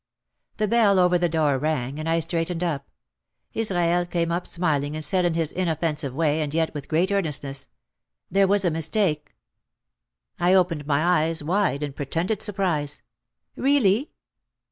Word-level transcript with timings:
The 0.57 0.67
bell 0.67 0.97
over 0.97 1.19
the 1.19 1.29
door 1.29 1.59
rang 1.59 1.99
and 1.99 2.09
I 2.09 2.21
straightened 2.21 2.63
up. 2.63 2.89
Israel 3.53 4.03
came 4.07 4.31
up 4.31 4.47
smiling 4.47 4.95
and 4.95 5.05
said 5.05 5.25
in 5.25 5.35
his 5.35 5.51
inoffensive 5.51 6.15
way 6.15 6.41
and 6.41 6.51
yet 6.55 6.73
with 6.73 6.87
great 6.87 7.11
earnestness, 7.11 7.67
"There 8.31 8.47
was 8.47 8.65
a 8.65 8.71
mistake." 8.71 9.35
I 10.39 10.55
opened 10.55 10.87
my 10.87 11.03
eyes 11.25 11.43
wide 11.43 11.83
in 11.83 11.93
pretended 11.93 12.41
surprise. 12.41 13.03
"Really?" 13.55 14.09